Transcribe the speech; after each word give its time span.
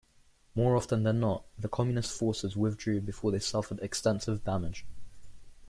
More 0.55 0.75
often 0.75 1.03
than 1.03 1.19
not, 1.19 1.45
the 1.59 1.69
communist 1.69 2.17
forces 2.17 2.57
withdrew 2.57 3.01
before 3.01 3.29
they 3.31 3.37
suffered 3.37 3.79
extensive 3.81 4.43
damage. 4.43 4.83